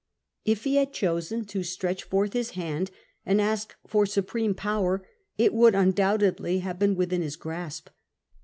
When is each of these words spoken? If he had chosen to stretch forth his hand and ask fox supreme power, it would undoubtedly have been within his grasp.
If 0.45 0.63
he 0.63 0.77
had 0.77 0.93
chosen 0.93 1.45
to 1.45 1.61
stretch 1.61 2.05
forth 2.05 2.33
his 2.33 2.49
hand 2.57 2.89
and 3.23 3.39
ask 3.39 3.75
fox 3.85 4.11
supreme 4.11 4.55
power, 4.55 5.05
it 5.37 5.53
would 5.53 5.75
undoubtedly 5.75 6.57
have 6.61 6.79
been 6.79 6.95
within 6.95 7.21
his 7.21 7.35
grasp. 7.35 7.87